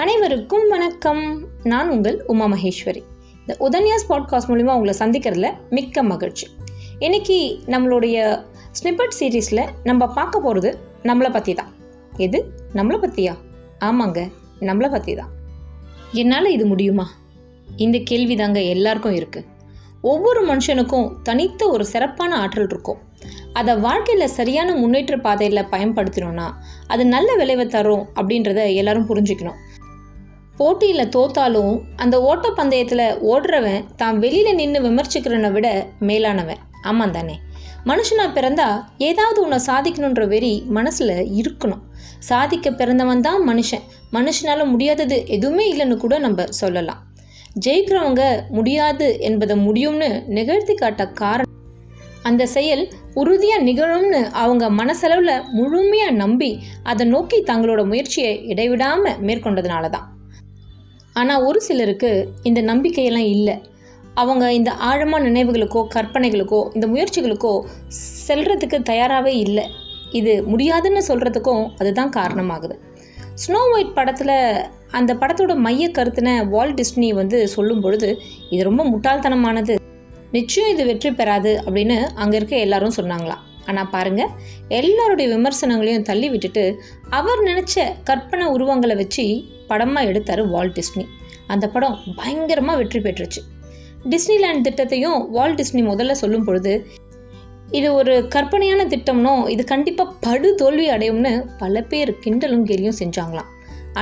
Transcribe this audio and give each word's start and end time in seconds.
அனைவருக்கும் 0.00 0.68
வணக்கம். 0.68 1.44
நான் 1.62 1.90
உங்கள் 1.90 2.24
உமா 2.26 2.44
மகேஸ்வரி. 2.44 3.02
இந்த 3.46 3.54
உதன்யாஸ் 3.60 4.10
பாட்காஸ்ட் 4.10 4.48
மூலிமா 4.48 4.74
உங்களை 4.74 4.94
சந்திக்கிறதுல 4.98 5.48
மிக்க 5.70 6.02
மகிழ்ச்சி. 6.02 6.46
இன்னைக்கு 6.98 7.60
நம்மளுடைய 7.66 8.44
ஸ்னிப்பட் 8.82 9.16
சீரீஸில் 9.20 9.68
நம்ம 9.84 10.08
பார்க்க 10.08 10.40
போகிறது 10.40 10.78
நம்மளை 11.02 11.32
பற்றி 11.32 11.54
தான். 11.54 11.72
எது? 12.16 12.52
நம்மளை 12.74 12.98
பற்றியா 13.04 13.34
ஆமாங்க 13.80 14.32
நம்மளை 14.60 14.90
பற்றி 14.90 15.14
தான். 15.14 15.28
என்னால் 16.12 16.50
இது 16.50 16.66
முடியுமா? 16.66 17.10
இந்த 17.76 17.98
கேள்வி 18.04 18.36
தாங்க 18.36 18.60
எல்லாருக்கும் 18.60 19.14
இருக்குது 19.14 19.46
ஒவ்வொரு 20.00 20.42
மனுஷனுக்கும் 20.46 21.12
தனித்த 21.22 21.68
ஒரு 21.68 21.86
சிறப்பான 21.86 22.36
ஆற்றல் 22.36 22.66
இருக்கும். 22.68 22.98
அதை 23.52 23.76
வாழ்க்கையில் 23.76 24.26
சரியான 24.28 24.74
முன்னேற்ற 24.74 25.16
பாதையில் 25.16 25.70
பயன்படுத்தினோன்னா 25.70 26.50
அது 26.86 27.06
நல்ல 27.06 27.34
விளைவை 27.34 27.66
தரும் 27.66 28.06
அப்படின்றத 28.14 28.74
எல்லாரும் 28.74 29.08
புரிஞ்சுக்கணும். 29.08 29.58
போட்டியில் 30.58 31.10
தோத்தாலும் 31.16 31.74
அந்த 32.02 32.16
ஓட்டப்பந்தயத்தில் 32.28 33.06
ஓடுறவன் 33.30 33.84
தான் 33.96 34.16
வெளியில் 34.24 34.58
நின்று 34.60 34.80
விமர்சிக்கிறவனை 34.88 35.50
விட 35.56 35.68
மேலானவன். 36.08 36.62
ஆமாம் 36.82 37.14
தானே. 37.16 37.36
மனுஷனாக 37.86 38.34
பிறந்தா 38.36 38.68
ஏதாவது 39.08 39.38
உன்னை 39.44 39.58
சாதிக்கணுன்ற 39.66 40.22
வெறி 40.26 40.52
மனசில் 40.76 41.14
இருக்கணும். 41.40 41.82
சாதிக்க 42.30 42.70
பிறந்தவன் 42.70 43.24
தான் 43.26 43.42
மனுஷன். 43.50 43.84
மனுஷனால் 44.12 44.70
முடியாதது 44.72 45.18
எதுவுமே 45.36 45.66
இல்லைன்னு 45.72 45.96
கூட 45.96 46.18
நம்ம 46.18 46.46
சொல்லலாம். 46.60 47.02
ஜெயிக்கிறவங்க 47.66 48.22
முடியாது 48.48 49.06
என்பதை 49.20 49.56
முடியும்னு 49.66 50.10
நிகழ்த்தி 50.38 50.74
காட்ட 50.74 51.06
காரணம். 51.22 51.54
அந்த 52.22 52.46
செயல் 52.56 52.84
உறுதியாக 53.14 53.66
நிகழும்னு 53.68 54.20
அவங்க 54.42 54.64
மனசளவில் 54.80 55.44
முழுமையாக 55.58 56.18
நம்பி 56.22 56.50
அதை 56.82 57.06
நோக்கி 57.06 57.40
தங்களோட 57.50 57.82
முயற்சியை 57.92 58.32
இடைவிடாமல் 58.52 59.18
மேற்கொண்டதுனால 59.28 59.90
தான் 59.90 60.08
ஆனால் 61.20 61.44
ஒரு 61.48 61.60
சிலருக்கு 61.66 62.10
இந்த 62.48 62.60
நம்பிக்கையெல்லாம் 62.70 63.30
இல்லை. 63.36 63.56
அவங்க 64.20 64.44
இந்த 64.58 64.70
ஆழமான 64.88 65.22
நினைவுகளுக்கோ 65.28 65.80
கற்பனைகளுக்கோ 65.94 66.60
இந்த 66.76 66.86
முயற்சிகளுக்கோ 66.92 67.52
செல்றதுக்கு 68.28 68.78
தயாராகவே 68.90 69.34
இல்லை. 69.46 69.64
இது 70.18 70.32
முடியாதுன்னு 70.50 71.02
சொல்கிறதுக்கும் 71.08 71.64
அதுதான் 71.80 72.14
காரணமாகுது. 72.18 72.76
ஸ்னோ 73.42 73.60
ஒயிட் 73.72 73.96
படத்தில் 73.98 74.36
அந்த 74.98 75.12
படத்தோட 75.22 75.54
மைய 75.66 75.86
கருத்தின 75.96 76.28
வால் 76.52 76.76
டிஸ்னி 76.78 77.08
வந்து 77.20 77.38
சொல்லும் 77.54 77.82
பொழுது 77.84 78.08
இது 78.52 78.62
ரொம்ப 78.68 78.84
முட்டாள்தனமானது. 78.92 79.74
நிச்சயம் 80.36 80.72
இது 80.74 80.82
வெற்றி 80.88 81.10
பெறாது 81.18 81.52
அப்படின்னு 81.64 81.96
அங்கே 82.22 82.36
இருக்க 82.38 82.56
எல்லாரும் 82.64 82.96
சொன்னாங்களாம் 82.96 83.44
ஆனால் 83.70 83.90
பாருங்கள் 83.94 84.32
எல்லாருடைய 84.78 85.26
விமர்சனங்களையும் 85.34 86.08
தள்ளி 86.10 86.28
விட்டுட்டு 86.32 86.64
அவர் 87.18 87.40
நினச்ச 87.48 87.84
கற்பனை 88.08 88.46
உருவங்களை 88.54 88.96
வச்சு 89.00 89.24
படமாக 89.70 90.08
எடுத்தார் 90.10 90.42
வால் 90.54 90.72
டிஸ்னி 90.78 91.04
அந்த 91.52 91.64
படம் 91.74 91.96
பயங்கரமாக 92.20 92.78
வெற்றி 92.80 93.00
பெற்றுச்சு. 93.04 93.40
டிஸ்னிலேண்ட் 94.12 94.64
திட்டத்தையும் 94.66 95.18
வால் 95.36 95.56
டிஸ்னி 95.60 95.82
முதல்ல 95.90 96.16
சொல்லும் 96.22 96.46
பொழுது 96.48 96.72
இது 97.78 97.88
ஒரு 98.00 98.12
கற்பனையான 98.34 98.82
திட்டம்னோ 98.92 99.32
இது 99.54 99.62
கண்டிப்பாக 99.72 100.14
படு 100.24 100.50
தோல்வி 100.60 100.86
அடையும்னு 100.94 101.32
பல 101.62 101.82
பேர் 101.90 102.12
கிண்டலும் 102.24 102.66
கேலியும் 102.70 102.98
செஞ்சாங்களாம். 103.00 103.50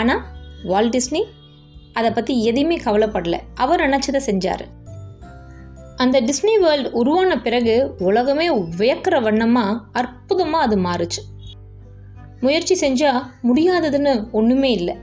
ஆனால் 0.00 0.22
வால் 0.70 0.90
டிஸ்னி 0.96 1.22
அதை 1.98 2.10
பற்றி 2.16 2.32
எதையுமே 2.48 2.76
கவலைப்படலை. 2.86 3.40
அவர் 3.64 3.84
நினச்சதை 3.86 4.20
செஞ்சார். 4.28 4.64
அந்த 6.02 6.16
டிஸ்னி 6.28 6.54
வேர்ல்டு 6.64 6.88
உருவான 7.00 7.32
பிறகு 7.44 7.74
உலகமே 8.08 8.46
வியக்கிற 8.80 9.16
வண்ணமாக 9.26 9.80
அற்புதமாக 10.00 10.66
அது 10.66 10.76
மாறுச்சு. 10.86 11.22
முயற்சி 12.44 12.74
செஞ்சால் 12.84 13.22
முடியாததுன்னு 13.48 14.14
ஒன்றுமே 14.38 14.70
இல்லை. 14.80 14.94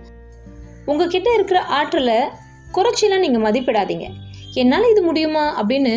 உங்ககிட்ட 0.92 1.30
இருக்கிற 1.34 1.60
ஆற்றலை 1.78 2.20
குறைச்சிலாம் 2.76 3.24
நீங்கள் 3.26 3.46
மதிப்பிடாதீங்க. 3.46 4.08
என்னால் 4.62 4.90
இது 4.90 5.02
முடியுமா 5.04 5.44
அப்படின்னு 5.60 5.94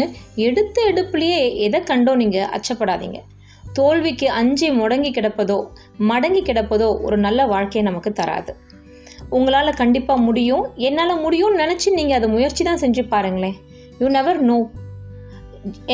எடுத்த 0.47 0.77
எடுப்புலேயே 0.91 1.41
எதை 1.67 1.81
கண்டோ 1.91 2.13
நீங்கள் 2.23 2.51
அச்சப்படாதீங்க. 2.57 3.19
தோல்விக்கு 3.79 4.27
அஞ்சு 4.41 4.69
முடங்கி 4.81 5.11
கிடப்பதோ 5.11 5.59
மடங்கி 6.11 6.43
கிடப்பதோ 6.43 6.89
ஒரு 7.07 7.17
நல்ல 7.27 7.41
வாழ்க்கையை 7.53 7.85
நமக்கு 7.89 8.13
தராது. 8.13 8.53
உங்களால் 9.37 9.79
கண்டிப்பாக 9.83 10.25
முடியும். 10.27 10.65
என்னால் 10.89 11.23
முடியும்னு 11.25 11.63
நினச்சி 11.63 11.89
நீங்கள் 11.99 12.19
அதை 12.19 12.29
முயற்சி 12.35 12.65
தான் 12.65 12.83
செஞ்சு 12.85 13.03
பாருங்களேன். 13.15 13.57
யூ 14.01 14.09
நெவர் 14.17 14.41
நோ 14.51 14.57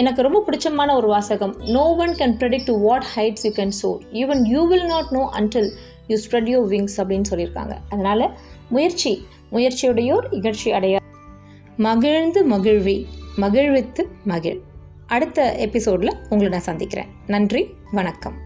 எனக்கு 0.00 0.20
ரொம்ப 0.26 0.38
பிடிச்சமான 0.46 0.94
ஒரு 0.98 1.08
வாசகம். 1.14 1.54
No 1.74 1.84
one 2.04 2.14
can 2.20 2.34
predict 2.40 2.68
to 2.70 2.74
what 2.86 3.06
heights 3.14 3.44
you 3.46 3.52
can 3.58 3.74
soar 3.80 4.00
even 4.22 4.42
you 4.52 4.62
will 4.72 4.88
not 4.94 5.12
know 5.16 5.22
until 5.38 5.70
you 6.12 6.18
spread 6.24 6.50
you 6.54 6.58
wings 6.68 6.96
அப்படின்னு 6.96 7.28
சொல்லியிருக்காங்க. 7.30 7.74
அதனால் 7.90 8.24
முயற்சி 8.70 9.12
முயற்சியுடையோர் 9.52 10.26
இகழ்ச்சி 10.30 10.70
அடைய 10.70 10.98
மகிழ்ந்து 11.76 12.40
மகிழ்வி 12.44 12.96
மகிழ்வித்து 13.36 14.02
மகிழ். 14.24 14.60
அடுத்த 15.06 15.54
எபிசோடில் 15.56 16.16
உங்களை 16.28 16.48
நான் 16.48 16.68
சந்திக்கிறேன். 16.70 17.10
நன்றி 17.26 17.62
வணக்கம். 17.92 18.38